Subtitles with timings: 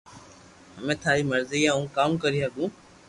[0.77, 2.65] ھمي ٿاري مرزي ھي ھون ڪاو ڪري ھگو